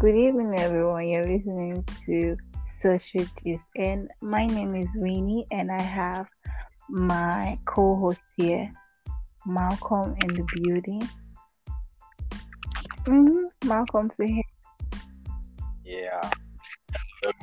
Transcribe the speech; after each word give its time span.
Good 0.00 0.16
evening, 0.16 0.58
everyone. 0.58 1.08
You're 1.08 1.26
listening 1.26 1.84
to 2.06 2.34
Social 2.80 3.26
Gist, 3.44 3.62
and 3.76 4.10
my 4.22 4.46
name 4.46 4.74
is 4.74 4.88
Winnie, 4.94 5.46
and 5.50 5.70
I 5.70 5.82
have 5.82 6.26
my 6.88 7.58
co-host 7.66 8.22
here, 8.38 8.72
Malcolm, 9.44 10.16
in 10.24 10.32
the 10.36 10.46
building. 10.54 11.06
Mm-hmm. 13.04 13.68
Malcolm, 13.68 14.10
say 14.16 14.40
hey. 14.40 14.44
Yeah. 15.84 16.30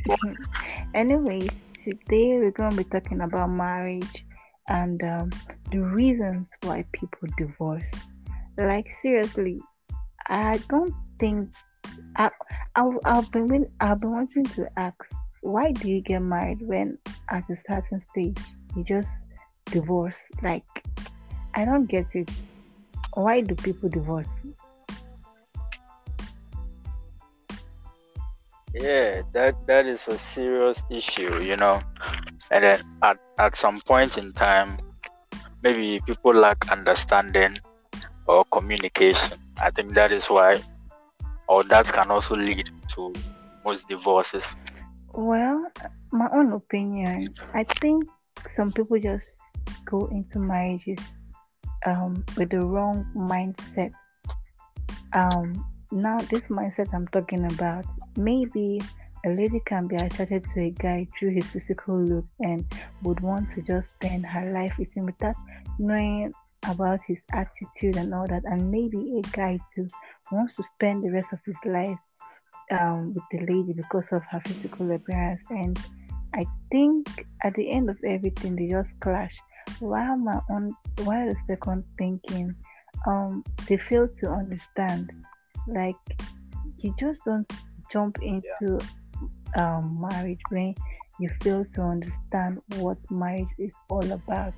Anyways, 0.96 1.52
today 1.84 2.40
we're 2.40 2.50
going 2.50 2.72
to 2.72 2.78
be 2.78 2.86
talking 2.86 3.22
about 3.22 3.52
marriage 3.52 4.26
and 4.68 5.04
um, 5.04 5.30
the 5.72 5.82
reasons 5.82 6.48
why 6.64 6.86
people 6.92 7.28
divorce. 7.38 7.92
Like 8.58 8.92
seriously, 8.94 9.60
I 10.28 10.60
don't 10.70 10.96
think 11.20 11.52
I, 12.18 12.32
I 12.76 12.92
I've 13.06 13.32
been 13.32 13.68
I've 13.80 14.02
been 14.02 14.12
wanting 14.12 14.44
to 14.46 14.68
ask 14.78 14.96
why 15.42 15.72
do 15.72 15.90
you 15.90 16.02
get 16.02 16.20
married 16.20 16.62
when 16.62 16.98
at 17.30 17.50
a 17.50 17.56
certain 17.56 18.02
stage 18.02 18.40
you 18.76 18.84
just 18.84 19.12
divorce? 19.66 20.20
Like 20.42 20.66
I 21.54 21.66
don't 21.66 21.86
get 21.86 22.08
it. 22.14 22.30
Why 23.14 23.42
do 23.42 23.56
people 23.56 23.90
divorce? 23.90 24.28
Yeah, 28.74 29.22
that 29.34 29.56
that 29.68 29.86
is 29.86 30.08
a 30.08 30.18
serious 30.18 30.82
issue, 30.90 31.42
you 31.42 31.56
know. 31.56 31.82
And 32.52 32.64
then 32.64 32.82
at, 33.02 33.18
at 33.38 33.56
some 33.56 33.82
point 33.82 34.18
in 34.18 34.34
time, 34.34 34.78
maybe 35.64 36.00
people 36.06 36.34
lack 36.34 36.72
understanding 36.72 37.58
or 38.26 38.44
communication. 38.46 39.38
I 39.58 39.72
think 39.72 39.94
that 39.96 40.12
is 40.12 40.28
why, 40.28 40.62
or 41.48 41.64
that 41.64 41.86
can 41.92 42.12
also 42.12 42.36
lead 42.36 42.70
to 42.90 43.14
most 43.66 43.88
divorces. 43.88 44.56
Well, 45.14 45.66
my 46.12 46.28
own 46.34 46.54
opinion, 46.54 47.34
I 47.54 47.64
think 47.64 48.06
some 48.52 48.72
people 48.72 49.00
just 49.00 49.32
go 49.86 50.06
into 50.08 50.40
marriages 50.40 51.00
um, 51.86 52.24
with 52.38 52.52
the 52.52 52.62
wrong 52.62 53.06
mindset. 53.16 53.92
Um, 55.14 55.66
now, 55.92 56.20
this 56.20 56.42
mindset 56.50 56.94
I'm 56.94 57.08
talking 57.08 57.46
about, 57.46 57.86
maybe 58.16 58.82
a 59.26 59.30
lady 59.30 59.62
can 59.66 59.88
be 59.88 59.96
attracted 59.96 60.46
to 60.54 60.62
a 60.62 60.70
guy 60.70 61.08
through 61.18 61.32
his 61.32 61.46
physical 61.48 61.98
look 61.98 62.26
and 62.42 62.66
would 63.04 63.20
want 63.22 63.52
to 63.52 63.62
just 63.62 63.94
spend 63.96 64.26
her 64.26 64.52
life 64.52 64.78
with 64.78 64.92
him 64.94 65.06
without 65.06 65.36
knowing 65.80 66.34
about 66.68 67.00
his 67.08 67.20
attitude 67.34 67.96
and 67.96 68.14
all 68.14 68.28
that. 68.28 68.44
And 68.46 68.72
maybe 68.72 69.20
a 69.20 69.22
guy 69.36 69.60
too 69.74 69.88
wants 70.32 70.56
to 70.58 70.64
spend 70.64 71.04
the 71.04 71.12
rest 71.12 71.28
of 71.32 71.40
his 71.46 71.56
life 71.66 71.98
um, 72.72 73.14
with 73.14 73.24
the 73.32 73.40
lady 73.40 73.74
because 73.74 74.06
of 74.12 74.24
her 74.26 74.42
physical 74.46 74.92
appearance. 74.92 75.42
And 75.50 75.80
I 76.34 76.46
think 76.72 77.26
at 77.44 77.54
the 77.56 77.70
end 77.70 77.90
of 77.90 77.98
everything, 78.06 78.56
they 78.56 78.68
just 78.68 79.00
clash. 79.00 79.36
While 79.80 80.18
my 80.18 80.40
own, 80.50 80.74
while 81.04 81.28
the 81.28 81.36
second 81.48 81.84
thinking, 81.98 82.56
um, 83.06 83.44
they 83.68 83.78
fail 83.78 84.08
to 84.20 84.30
understand. 84.30 85.12
Like 85.68 85.96
you 86.80 86.94
just 87.00 87.24
don't 87.26 87.52
jump 87.92 88.18
into 88.22 88.80
yeah. 89.56 89.78
um, 89.78 89.98
marriage 90.00 90.40
when 90.50 90.76
you 91.20 91.30
fail 91.42 91.66
to 91.76 91.82
understand 91.82 92.62
what 92.76 92.98
marriage 93.10 93.48
is 93.58 93.74
all 93.90 94.12
about. 94.12 94.54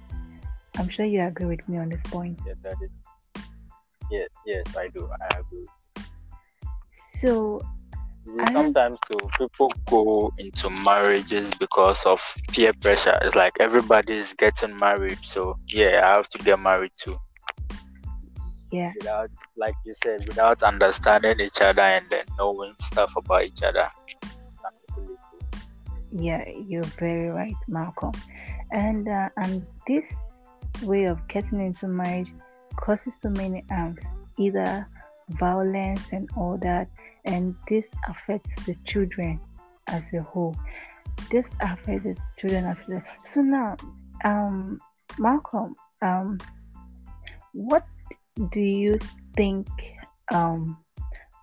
I'm 0.80 0.88
sure 0.88 1.06
you 1.06 1.22
agree 1.22 1.46
with 1.46 1.68
me 1.68 1.78
on 1.78 1.90
this 1.90 2.02
point. 2.04 2.40
Yeah, 2.48 2.54
that 2.64 2.76
is. 2.82 2.90
Yes, 4.10 4.28
yes, 4.46 4.78
I 4.78 4.88
do. 4.88 5.10
I 5.22 5.40
agree. 5.40 5.68
So, 7.20 7.62
sometimes 8.54 8.98
too, 9.12 9.30
people 9.38 9.74
go 9.88 10.32
into 10.38 10.70
marriages 10.70 11.52
because 11.60 12.06
of 12.06 12.22
peer 12.54 12.72
pressure. 12.72 13.20
It's 13.24 13.36
like 13.36 13.58
everybody's 13.60 14.34
getting 14.34 14.80
married, 14.80 15.20
so 15.22 15.58
yeah, 15.68 16.02
I 16.06 16.16
have 16.16 16.30
to 16.30 16.38
get 16.38 16.60
married 16.62 16.94
too. 16.96 17.20
Yeah. 18.72 18.94
Without, 19.00 19.32
like 19.58 19.76
you 19.86 19.94
said, 20.02 20.26
without 20.28 20.64
understanding 20.64 21.42
each 21.42 21.60
other 21.62 21.82
and 21.82 22.06
then 22.10 22.24
knowing 22.38 22.74
stuff 22.80 23.14
about 23.18 23.44
each 23.44 23.64
other. 23.64 23.90
Yeah, 26.10 26.48
you're 26.48 26.84
very 26.84 27.30
right, 27.30 27.56
Malcolm. 27.68 28.14
And 28.72 29.08
uh, 29.10 29.30
and 29.38 29.66
this 29.86 30.06
way 30.84 31.06
of 31.06 31.26
getting 31.28 31.60
into 31.60 31.88
marriage 31.88 32.32
causes 32.76 33.16
so 33.22 33.30
many 33.30 33.64
harms, 33.70 34.00
either 34.38 34.88
violence 35.30 36.02
and 36.12 36.30
all 36.36 36.58
that, 36.58 36.90
and 37.26 37.56
this 37.68 37.86
affects 38.08 38.66
the 38.66 38.76
children 38.86 39.40
as 39.88 40.04
a 40.14 40.22
whole. 40.22 40.56
This 41.32 41.46
affects 41.60 42.04
the 42.04 42.18
children 42.38 42.66
as 42.66 42.78
a 42.90 43.04
So 43.26 43.42
now, 43.42 43.76
um, 44.24 44.80
Malcolm, 45.18 45.76
um, 46.02 46.40
what 47.54 47.86
do 48.52 48.62
you 48.62 48.98
think 49.36 49.68
um 50.32 50.78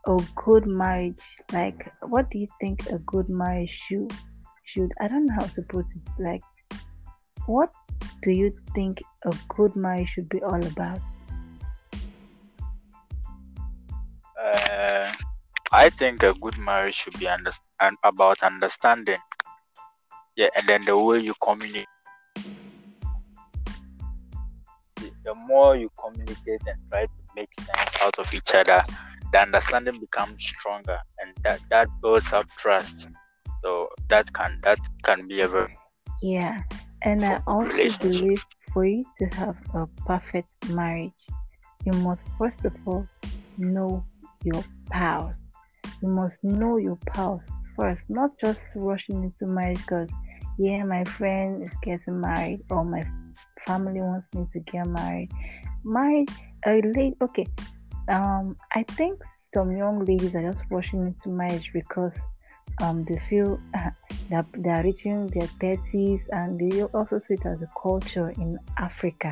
a 0.06 0.18
good 0.34 0.66
marriage 0.66 1.22
like 1.52 1.92
what 2.02 2.30
do 2.30 2.38
you 2.38 2.46
think 2.60 2.86
a 2.90 2.98
good 3.00 3.28
marriage 3.28 3.82
should 3.86 4.12
should 4.64 4.92
I 5.00 5.08
don't 5.08 5.26
know 5.26 5.34
how 5.34 5.46
to 5.46 5.62
put 5.62 5.84
it 5.94 6.08
like 6.18 6.42
what 7.46 7.70
do 8.22 8.30
you 8.30 8.52
think 8.74 9.02
a 9.24 9.34
good 9.48 9.76
marriage 9.76 10.08
should 10.08 10.28
be 10.28 10.42
all 10.42 10.64
about? 10.64 11.00
Uh, 14.40 15.12
I 15.72 15.90
think 15.90 16.22
a 16.22 16.34
good 16.34 16.58
marriage 16.58 16.94
should 16.94 17.18
be 17.18 17.28
under- 17.28 17.52
about 18.02 18.42
understanding. 18.42 19.18
Yeah, 20.36 20.48
and 20.56 20.68
then 20.68 20.82
the 20.82 20.98
way 20.98 21.20
you 21.20 21.34
communicate. 21.42 21.86
See, 24.98 25.10
the 25.24 25.34
more 25.34 25.76
you 25.76 25.90
communicate 25.98 26.60
and 26.66 26.78
try 26.90 27.04
to 27.04 27.10
make 27.34 27.52
sense 27.54 27.96
out 28.02 28.18
of 28.18 28.32
each 28.32 28.54
other, 28.54 28.82
the 29.32 29.40
understanding 29.40 29.98
becomes 29.98 30.42
stronger, 30.42 30.98
and 31.18 31.32
that 31.42 31.60
that 31.70 31.88
builds 32.00 32.32
up 32.32 32.46
trust. 32.56 33.08
So 33.64 33.88
that 34.08 34.32
can 34.32 34.60
that 34.62 34.78
can 35.02 35.26
be 35.26 35.40
a 35.40 35.48
very 35.48 35.76
yeah 36.22 36.62
and 37.02 37.24
I 37.24 37.40
also 37.46 37.98
believe 37.98 38.44
for 38.72 38.84
you 38.84 39.04
to 39.18 39.26
have 39.36 39.56
a 39.74 39.86
perfect 40.04 40.68
marriage, 40.70 41.12
you 41.84 41.92
must 42.00 42.24
first 42.38 42.64
of 42.64 42.74
all 42.84 43.06
know 43.58 44.04
your 44.44 44.64
pals. 44.90 45.34
You 46.02 46.08
must 46.08 46.42
know 46.42 46.76
your 46.76 46.98
pals 47.06 47.48
first, 47.76 48.02
not 48.08 48.30
just 48.38 48.60
rushing 48.74 49.22
into 49.24 49.46
marriage 49.46 49.78
because, 49.78 50.10
yeah, 50.58 50.82
my 50.84 51.04
friend 51.04 51.62
is 51.62 51.72
getting 51.82 52.20
married 52.20 52.62
or 52.70 52.84
my 52.84 53.04
family 53.66 54.00
wants 54.00 54.26
me 54.34 54.46
to 54.52 54.60
get 54.60 54.86
married. 54.86 55.30
Marriage, 55.84 56.28
a 56.66 56.80
lady, 56.82 57.14
okay. 57.22 57.46
Um, 58.08 58.56
I 58.74 58.82
think 58.82 59.20
some 59.52 59.76
young 59.76 60.04
ladies 60.04 60.34
are 60.34 60.52
just 60.52 60.62
rushing 60.70 61.02
into 61.02 61.28
marriage 61.28 61.70
because 61.72 62.18
um, 62.82 63.04
they 63.04 63.18
feel 63.28 63.60
uh, 63.74 63.90
that 64.30 64.46
they 64.56 64.70
are 64.70 64.82
reaching 64.82 65.26
their 65.28 65.48
30s 65.60 66.22
and 66.30 66.58
they 66.58 66.82
also 66.82 67.18
see 67.18 67.34
it 67.34 67.46
as 67.46 67.62
a 67.62 67.68
culture 67.80 68.30
in 68.30 68.58
Africa. 68.78 69.30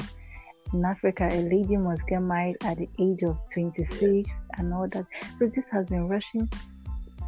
In 0.72 0.84
Africa, 0.84 1.28
a 1.30 1.42
lady 1.42 1.76
must 1.76 2.06
get 2.06 2.20
married 2.20 2.56
at 2.64 2.78
the 2.78 2.88
age 2.98 3.22
of 3.22 3.38
26 3.52 4.30
and 4.58 4.72
all 4.72 4.88
that. 4.88 5.06
So 5.38 5.46
this 5.46 5.64
has 5.70 5.86
been 5.86 6.08
rushing 6.08 6.48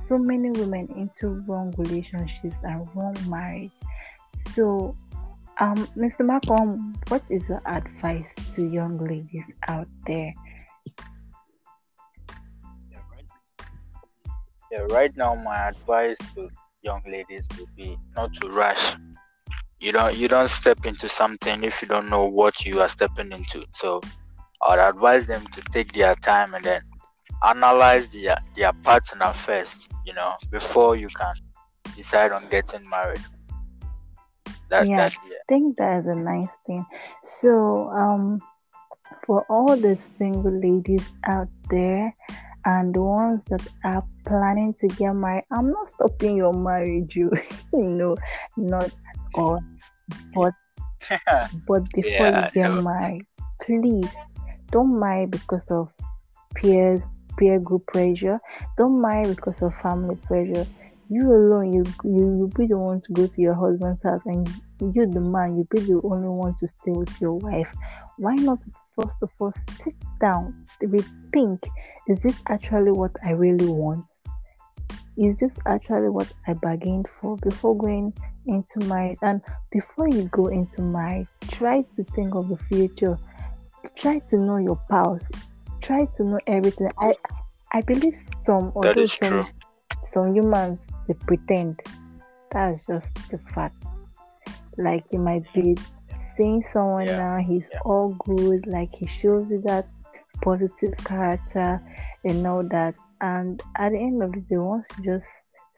so 0.07 0.19
many 0.19 0.51
women 0.51 0.89
into 0.97 1.43
wrong 1.47 1.75
relationships 1.77 2.57
and 2.63 2.89
wrong 2.95 3.17
marriage. 3.29 3.73
So, 4.55 4.97
um, 5.61 5.87
Mr. 5.97 6.25
Malcolm, 6.25 6.95
what 7.09 7.23
is 7.29 7.49
your 7.49 7.61
advice 7.67 8.35
to 8.55 8.67
young 8.67 8.99
ladies 8.99 9.45
out 9.69 9.89
there? 10.07 10.33
Yeah, 14.71 14.81
right 14.91 15.15
now 15.17 15.35
my 15.35 15.69
advice 15.69 16.19
to 16.35 16.49
young 16.83 17.03
ladies 17.07 17.47
would 17.59 17.75
be 17.77 17.99
not 18.15 18.33
to 18.35 18.49
rush. 18.49 18.97
You 19.81 19.93
don't 19.93 20.17
you 20.17 20.29
don't 20.29 20.49
step 20.49 20.87
into 20.87 21.09
something 21.09 21.65
if 21.65 21.83
you 21.83 21.89
don't 21.89 22.09
know 22.09 22.25
what 22.25 22.65
you 22.65 22.81
are 22.81 22.89
stepping 22.89 23.33
into. 23.33 23.63
So 23.75 24.01
I'd 24.63 24.79
advise 24.79 25.27
them 25.27 25.47
to 25.49 25.61
take 25.73 25.93
their 25.93 26.15
time 26.15 26.55
and 26.55 26.65
then 26.65 26.81
analyze 27.45 28.09
their 28.09 28.39
their 28.55 28.73
partner 28.73 29.33
first, 29.33 29.91
you 30.07 30.15
know, 30.15 30.35
before 30.51 30.97
you 30.97 31.09
can 31.09 31.35
decide 31.95 32.33
on 32.33 32.49
getting 32.49 32.89
married. 32.89 33.21
That, 34.71 34.89
yeah, 34.89 34.97
that, 34.97 35.13
yeah. 35.29 35.37
I 35.37 35.45
think 35.49 35.77
that 35.77 36.01
is 36.01 36.07
a 36.07 36.15
nice 36.15 36.49
thing. 36.67 36.85
So 37.23 37.89
um 37.91 38.41
for 39.25 39.45
all 39.49 39.77
the 39.77 39.97
single 39.97 40.53
ladies 40.53 41.13
out 41.25 41.49
there, 41.71 42.13
and 42.67 42.93
the 42.93 43.01
ones 43.01 43.45
that 43.45 43.67
are 43.85 44.05
planning 44.27 44.75
to 44.75 44.89
get 44.89 45.13
married, 45.13 45.45
I'm 45.53 45.71
not 45.71 45.87
stopping 45.87 46.37
your 46.37 46.53
marriage, 46.53 47.15
you, 47.15 47.31
know, 47.73 48.17
not 48.57 48.87
at 48.87 48.93
all, 49.35 49.63
but 50.35 50.53
but 51.69 51.89
before 51.93 52.27
yeah, 52.27 52.47
you 52.47 52.53
get 52.53 52.71
no. 52.73 52.83
married, 52.83 53.25
please 53.63 54.11
don't 54.71 54.99
marry 54.99 55.27
because 55.27 55.71
of 55.71 55.93
peers 56.57 57.07
peer 57.39 57.61
group 57.61 57.87
pressure. 57.87 58.41
Don't 58.77 59.01
marry 59.01 59.33
because 59.33 59.63
of 59.63 59.75
family 59.77 60.17
pressure. 60.17 60.67
You 61.09 61.31
alone, 61.31 61.73
you 61.73 61.85
you 62.03 62.37
you 62.39 62.51
be 62.57 62.67
the 62.67 62.77
one 62.77 63.01
to 63.03 63.13
go 63.13 63.29
to 63.29 63.41
your 63.41 63.55
husband's 63.55 64.03
house, 64.03 64.23
and 64.27 64.49
you 64.81 65.07
the 65.07 65.21
man, 65.21 65.57
you 65.57 65.67
be 65.71 65.81
the 65.81 66.01
only 66.05 66.29
one 66.29 66.55
to 66.59 66.67
stay 66.67 66.93
with 66.93 67.21
your 67.21 67.35
wife. 67.35 67.73
Why 68.19 68.35
not 68.35 68.59
first 68.95 69.17
of 69.23 69.31
all 69.39 69.53
sit 69.53 69.95
down, 70.21 70.67
rethink? 70.83 71.65
Is 72.09 72.23
this 72.23 72.43
actually 72.49 72.93
what 72.93 73.17
I 73.25 73.33
really 73.33 73.67
want? 73.67 74.05
Is 75.17 75.39
this 75.39 75.55
actually 75.67 76.11
what 76.11 76.31
I 76.47 76.53
bargained 76.53 77.09
for 77.09 77.37
before 77.39 77.77
going 77.77 78.13
into 78.47 78.81
marriage? 78.81 79.19
And 79.23 79.41
before 79.73 80.09
you 80.09 80.25
go 80.25 80.49
into 80.49 80.83
marriage, 80.83 81.29
try 81.49 81.83
to 81.95 82.05
think 82.05 82.35
of 82.35 82.49
the 82.49 82.57
future. 82.57 83.19
Try 83.95 84.19
to 84.29 84.37
know 84.37 84.59
your 84.59 84.81
past. 84.91 85.31
Try 85.81 86.07
to 86.17 86.25
know 86.25 86.41
everything. 86.47 86.91
I 86.99 87.15
I 87.73 87.81
believe 87.83 88.17
some 88.45 88.73
although 88.75 89.07
some 89.07 89.45
true. 89.45 89.45
some 90.03 90.35
humans 90.35 90.87
they 91.07 91.15
pretend. 91.15 91.83
That's 92.51 92.85
just 92.87 93.15
the 93.31 93.39
fact. 93.39 93.75
Like 94.79 95.05
you 95.11 95.19
might 95.19 95.53
be 95.55 95.77
seeing 96.37 96.63
someone 96.63 97.07
yeah. 97.07 97.17
now, 97.17 97.39
he's 97.39 97.69
yeah. 97.73 97.81
all 97.85 98.15
good, 98.25 98.67
like 98.67 98.95
he 98.95 99.07
shows 99.07 99.51
you 99.51 99.61
that 99.63 99.87
positive 100.43 100.97
character 100.99 101.81
and 102.25 102.47
all 102.47 102.63
that. 102.71 102.95
And 103.21 103.61
at 103.77 103.93
the 103.93 103.99
end 103.99 104.23
of 104.23 104.33
the 104.33 104.41
day, 104.41 104.59
once 104.59 104.87
you 104.99 105.05
just 105.05 105.27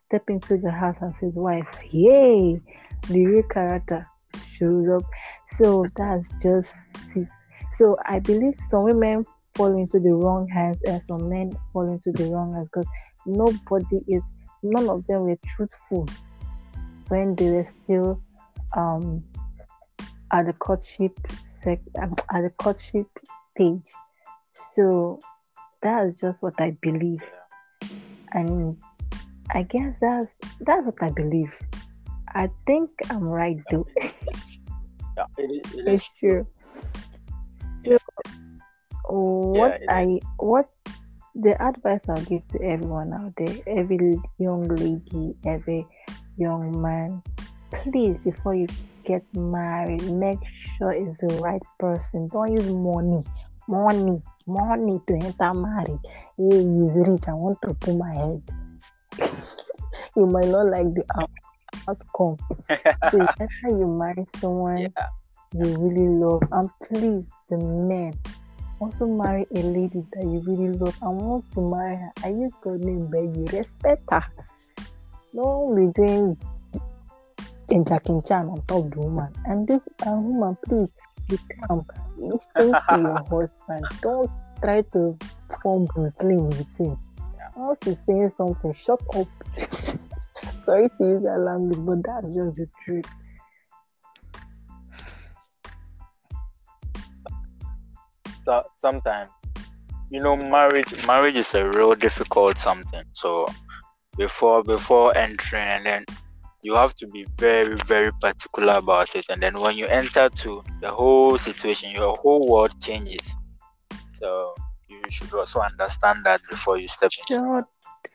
step 0.06 0.28
into 0.28 0.56
the 0.56 0.70
house 0.70 0.96
and 1.00 1.14
his 1.16 1.36
wife, 1.36 1.66
yay, 1.88 2.60
the 3.08 3.26
real 3.26 3.42
character 3.44 4.06
shows 4.52 4.88
up. 4.88 5.02
So 5.46 5.86
that's 5.96 6.30
just 6.42 6.74
it. 7.14 7.28
So 7.70 7.96
I 8.06 8.18
believe 8.18 8.54
some 8.58 8.84
women 8.84 9.24
fall 9.54 9.76
into 9.76 9.98
the 9.98 10.12
wrong 10.12 10.48
hands 10.48 10.78
and 10.86 11.00
some 11.02 11.28
men 11.28 11.56
fall 11.72 11.88
into 11.88 12.10
the 12.12 12.30
wrong 12.30 12.54
hands 12.54 12.68
because 12.72 12.88
nobody 13.26 13.98
is, 14.08 14.22
none 14.62 14.88
of 14.88 15.06
them 15.06 15.22
were 15.22 15.38
truthful 15.44 16.08
when 17.08 17.34
they 17.34 17.50
were 17.50 17.64
still 17.64 18.22
um, 18.76 19.24
at 20.32 20.46
the 20.46 20.52
courtship 20.52 21.18
sec- 21.62 21.80
um, 22.00 22.14
at 22.32 22.42
the 22.42 22.50
courtship 22.50 23.06
stage. 23.54 23.90
So 24.52 25.18
that's 25.82 26.14
just 26.14 26.42
what 26.42 26.60
I 26.60 26.76
believe, 26.82 27.22
and 28.32 28.76
I 29.50 29.62
guess 29.62 29.96
that's 30.00 30.32
that's 30.60 30.84
what 30.84 31.02
I 31.02 31.10
believe. 31.10 31.58
I 32.34 32.50
think 32.66 32.90
I'm 33.10 33.24
right 33.24 33.58
though. 33.70 33.86
yeah, 35.16 35.24
it 35.38 35.42
is, 35.42 35.74
it 35.74 35.84
it's 35.86 36.08
true. 36.18 36.46
So, 37.84 37.98
what 39.04 39.80
yeah, 39.80 39.94
I 39.94 40.20
what 40.38 40.68
the 41.34 41.60
advice 41.62 42.00
I'll 42.08 42.22
give 42.24 42.46
to 42.48 42.62
everyone 42.62 43.12
out 43.12 43.32
there, 43.36 43.56
every 43.66 44.16
young 44.38 44.66
lady, 44.68 45.36
every 45.46 45.86
young 46.36 46.82
man, 46.82 47.22
please 47.70 48.18
before 48.18 48.54
you 48.54 48.66
get 49.04 49.24
married, 49.34 50.02
make 50.12 50.38
sure 50.76 50.92
it's 50.92 51.18
the 51.18 51.28
right 51.42 51.62
person. 51.78 52.28
Don't 52.28 52.52
use 52.52 52.70
money, 52.70 53.22
money, 53.66 54.20
money 54.46 55.00
to 55.06 55.14
enter 55.14 55.54
marriage. 55.54 56.00
He 56.36 56.44
is 56.44 57.08
rich. 57.08 57.24
I 57.28 57.32
want 57.32 57.58
to 57.62 57.74
put 57.74 57.96
my 57.96 58.14
head. 58.14 58.42
you 60.16 60.26
might 60.26 60.48
not 60.48 60.66
like 60.66 60.92
the 60.94 61.04
outcome. 61.88 62.36
so 63.10 63.20
after 63.40 63.68
you 63.68 63.86
marry 63.86 64.26
someone 64.38 64.78
yeah. 64.78 65.08
you 65.54 65.76
really 65.78 66.08
love, 66.08 66.42
and 66.52 66.70
please, 66.82 67.24
the 67.48 67.56
men 67.56 68.12
also 68.80 69.06
marry 69.06 69.46
a 69.54 69.58
lady 69.58 70.04
that 70.12 70.22
you 70.22 70.40
really 70.46 70.76
love 70.78 70.96
and 71.02 71.20
wants 71.20 71.48
to 71.50 71.60
marry 71.60 71.96
her. 71.96 72.12
I 72.24 72.28
use 72.28 72.52
God 72.62 72.80
name, 72.80 73.06
beg 73.06 73.34
you, 73.36 73.44
respect 73.58 74.02
her. 74.10 74.24
Don't 75.34 75.74
be 75.74 75.92
doing 75.92 76.36
Kencha 77.68 78.00
Kenchan 78.02 78.50
on 78.50 78.62
top 78.66 78.84
of 78.86 78.90
the 78.92 79.00
woman. 79.00 79.32
And 79.44 79.68
this 79.68 79.80
uh, 80.06 80.12
woman, 80.12 80.56
please 80.64 80.88
be 81.28 81.38
calm. 81.66 81.84
Listen 82.16 82.72
to 82.72 83.00
your 83.00 83.18
husband. 83.30 83.86
Don't 84.00 84.30
try 84.64 84.82
to 84.92 85.16
form 85.62 85.86
Lee 86.22 86.36
with 86.36 86.76
him. 86.78 86.98
Once 87.56 87.80
he's 87.84 88.00
saying 88.06 88.32
something, 88.36 88.72
shut 88.72 89.02
up. 89.14 89.26
Sorry 90.64 90.88
to 90.98 91.04
use 91.04 91.22
that 91.24 91.40
language, 91.40 91.78
but 91.84 92.04
that's 92.04 92.34
just 92.34 92.56
the 92.56 92.68
truth. 92.84 93.06
So, 98.44 98.62
sometimes, 98.78 99.30
you 100.10 100.20
know, 100.20 100.36
marriage 100.36 101.06
marriage 101.06 101.36
is 101.36 101.54
a 101.54 101.68
real 101.68 101.94
difficult 101.94 102.56
something. 102.56 103.04
So 103.12 103.46
before 104.16 104.62
before 104.62 105.16
entering 105.16 105.62
and 105.62 105.86
then 105.86 106.04
you 106.62 106.74
have 106.74 106.94
to 106.96 107.06
be 107.06 107.26
very 107.36 107.76
very 107.86 108.12
particular 108.20 108.74
about 108.74 109.14
it. 109.14 109.26
And 109.28 109.42
then 109.42 109.60
when 109.60 109.76
you 109.76 109.86
enter 109.86 110.28
to 110.28 110.64
the 110.80 110.90
whole 110.90 111.38
situation 111.38 111.90
your 111.90 112.16
whole 112.16 112.48
world 112.48 112.80
changes. 112.80 113.36
So 114.12 114.54
you 114.88 115.00
should 115.08 115.32
also 115.32 115.60
understand 115.60 116.24
that 116.24 116.40
before 116.50 116.78
you 116.78 116.88
step 116.88 117.10
in. 117.30 117.36
So 117.36 117.64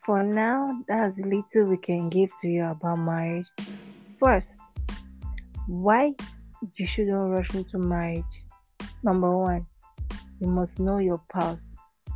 for 0.05 0.23
now 0.23 0.83
that's 0.87 1.17
little 1.17 1.65
we 1.65 1.77
can 1.77 2.09
give 2.09 2.29
to 2.41 2.47
you 2.47 2.65
about 2.65 2.97
marriage. 2.97 3.47
First 4.19 4.57
why 5.67 6.13
you 6.75 6.85
shouldn't 6.85 7.29
rush 7.31 7.53
into 7.55 7.77
marriage? 7.77 8.43
Number 9.03 9.37
one 9.37 9.65
you 10.41 10.47
must 10.47 10.79
know 10.79 10.97
your 10.97 11.21
past 11.31 11.61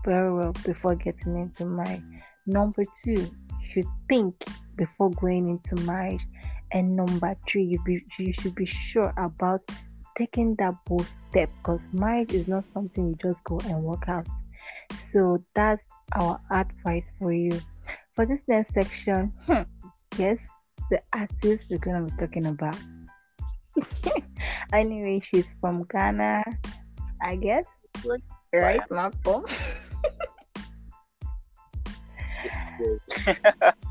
very 0.04 0.34
well 0.34 0.54
before 0.66 0.96
getting 0.96 1.38
into 1.38 1.66
marriage. 1.66 2.04
Number 2.46 2.84
two 3.04 3.14
you 3.14 3.32
should 3.72 3.88
think 4.10 4.36
before 4.78 5.12
going 5.12 5.48
into 5.48 5.76
marriage. 5.84 6.26
And 6.72 6.96
number 6.96 7.36
three, 7.48 7.64
you 7.64 7.80
be 7.84 8.04
you 8.18 8.34
should 8.34 8.56
be 8.56 8.66
sure 8.66 9.14
about 9.18 9.62
taking 10.18 10.56
that 10.56 10.74
bold 10.86 11.08
step 11.30 11.50
because 11.58 11.82
marriage 11.94 12.34
is 12.34 12.48
not 12.48 12.66
something 12.74 13.10
you 13.10 13.16
just 13.22 13.44
go 13.44 13.60
and 13.66 13.84
work 13.84 14.08
out. 14.08 14.28
So 15.12 15.44
that's 15.54 15.84
our 16.14 16.40
advice 16.52 17.12
for 17.20 17.32
you. 17.32 17.60
For 18.16 18.26
this 18.26 18.42
next 18.48 18.74
section, 18.74 19.32
hmm, 19.46 19.62
yes, 20.18 20.40
the 20.90 21.02
artist 21.14 21.68
we're 21.70 21.78
gonna 21.78 22.04
be 22.04 22.12
talking 22.18 22.48
about. 22.48 22.78
anyway, 24.74 25.22
she's 25.24 25.54
from 25.62 25.86
Ghana, 25.92 26.44
I 27.22 27.36
guess. 27.36 27.66
Right, 28.52 28.82
Malcolm? 28.90 29.46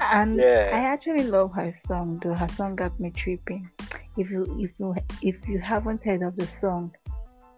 and 0.00 0.36
yeah. 0.38 0.70
I 0.72 0.80
actually 0.80 1.24
love 1.24 1.52
her 1.54 1.72
song 1.86 2.20
though. 2.22 2.34
Her 2.34 2.48
song 2.48 2.76
got 2.76 2.98
me 3.00 3.10
tripping. 3.10 3.70
If 4.16 4.30
you 4.30 4.44
if 4.58 4.70
you 4.78 4.94
if 5.22 5.48
you 5.48 5.58
haven't 5.58 6.02
heard 6.04 6.22
of 6.22 6.36
the 6.36 6.46
song, 6.46 6.94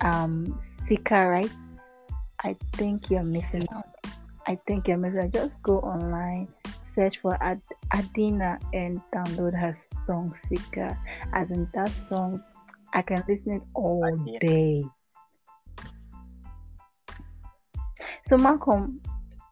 um 0.00 0.58
Sika, 0.86 1.26
right? 1.26 1.50
I 2.42 2.56
think 2.72 3.10
you're 3.10 3.22
missing 3.22 3.66
out. 3.74 3.86
I 4.46 4.58
think 4.66 4.88
you're 4.88 4.96
missing 4.96 5.20
out. 5.20 5.32
Just 5.32 5.62
go 5.62 5.80
online, 5.80 6.48
search 6.94 7.18
for 7.20 7.36
Ad- 7.42 7.60
Adina 7.94 8.58
and 8.72 9.00
download 9.12 9.58
her 9.58 9.76
song 10.06 10.34
Sika. 10.48 10.96
As 11.32 11.50
in 11.50 11.68
that 11.74 11.92
song, 12.08 12.42
I 12.94 13.02
can 13.02 13.22
listen 13.28 13.52
it 13.56 13.62
all 13.74 14.04
Adina. 14.04 14.38
day. 14.40 14.84
So 18.28 18.36
Malcolm, 18.38 19.00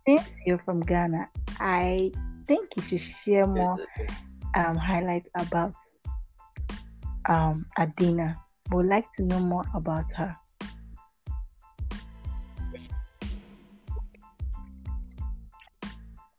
since 0.07 0.29
you're 0.47 0.59
from 0.59 0.81
Ghana, 0.81 1.29
I 1.61 2.13
think 2.49 2.69
you 2.77 2.83
should 2.83 3.01
share 3.01 3.47
more 3.47 3.77
um, 4.57 4.77
highlights 4.77 5.31
about 5.39 5.73
um, 7.29 7.67
Adina. 7.79 8.37
Would 8.73 8.87
like 8.87 9.11
to 9.15 9.23
know 9.23 9.41
more 9.41 9.65
about 9.75 10.13
her. 10.13 10.37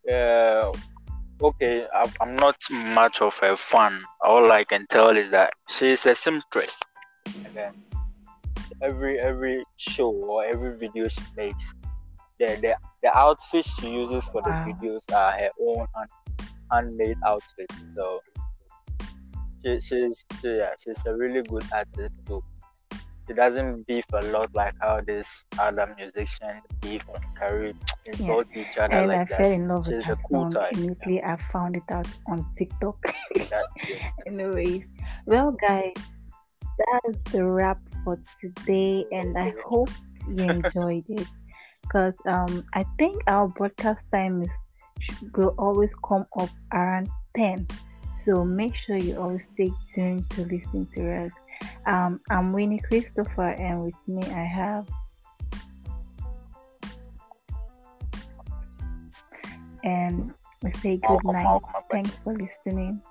Yeah, 0.05 0.71
okay, 1.41 1.85
I'm 2.19 2.35
not 2.35 2.57
much 2.71 3.21
of 3.21 3.39
a 3.43 3.55
fan. 3.55 3.99
All 4.21 4.51
I 4.51 4.63
can 4.63 4.85
tell 4.89 5.15
is 5.15 5.29
that 5.29 5.53
she's 5.69 6.05
a 6.05 6.15
seamstress. 6.15 6.77
And 7.27 7.53
then 7.53 7.73
every 8.81 9.19
every 9.19 9.63
show 9.77 10.09
or 10.09 10.45
every 10.45 10.77
video 10.77 11.07
she 11.07 11.21
makes, 11.37 11.73
the 12.39 12.57
the, 12.61 12.75
the 13.03 13.17
outfits 13.17 13.79
she 13.79 13.89
uses 13.91 14.25
for 14.25 14.41
the 14.41 14.49
wow. 14.49 14.65
videos 14.65 15.01
are 15.13 15.31
her 15.31 15.49
own 15.61 15.85
hand, 15.95 16.09
handmade 16.71 17.17
outfits. 17.25 17.85
So 17.95 18.21
she, 19.63 19.79
she's 19.81 20.25
she, 20.41 20.57
yeah, 20.57 20.71
she's 20.79 21.05
a 21.05 21.15
really 21.15 21.41
good 21.43 21.63
artist 21.73 22.13
too. 22.25 22.43
She 23.27 23.35
doesn't 23.35 23.85
beef 23.85 24.05
a 24.11 24.23
lot 24.31 24.49
like 24.55 24.73
how 24.81 25.01
this 25.01 25.45
other 25.59 25.93
musician 25.97 26.61
beef 26.81 27.03
and 27.13 27.23
carry 27.37 27.75
insult 28.07 28.47
yeah. 28.55 28.61
each 28.61 28.77
other 28.79 28.95
and 28.95 29.07
like 29.07 29.19
I 29.19 29.23
that. 29.25 29.37
fell 29.37 29.51
in 29.51 29.67
love 29.67 29.85
she's 29.85 29.97
with 29.97 30.05
her 30.05 30.17
cool 30.27 30.49
song. 30.49 30.65
Immediately, 30.73 31.15
yeah. 31.17 31.33
I 31.33 31.51
found 31.51 31.75
it 31.75 31.91
out 31.91 32.07
on 32.27 32.45
TikTok. 32.57 32.97
Anyways, 34.25 34.85
well, 35.27 35.51
guys, 35.51 35.93
that's 36.79 37.31
the 37.31 37.45
wrap 37.45 37.79
for 38.03 38.19
today, 38.41 39.05
and 39.11 39.37
I 39.37 39.53
hope 39.63 39.89
you 40.27 40.45
enjoyed 40.45 41.05
it. 41.09 41.27
Because 41.89 42.13
um 42.25 42.63
I 42.73 42.85
think 42.97 43.23
our 43.27 43.47
broadcast 43.47 44.05
time 44.11 44.43
is 44.43 44.51
will 45.35 45.55
always 45.57 45.91
come 46.07 46.25
up 46.37 46.49
around 46.73 47.09
10. 47.35 47.67
So 48.23 48.43
make 48.43 48.75
sure 48.75 48.97
you 48.97 49.17
always 49.17 49.47
stay 49.53 49.71
tuned 49.93 50.29
to 50.31 50.41
listen 50.41 50.85
to 50.93 51.25
us. 51.25 51.31
Um, 51.85 52.19
I'm 52.29 52.53
Winnie 52.53 52.79
Christopher, 52.79 53.49
and 53.51 53.85
with 53.85 53.95
me 54.07 54.21
I 54.23 54.43
have. 54.43 54.87
And 59.83 60.33
we 60.61 60.71
say 60.73 60.97
good 60.97 61.23
night. 61.23 61.61
Thanks 61.89 62.11
for 62.23 62.35
listening. 62.35 63.01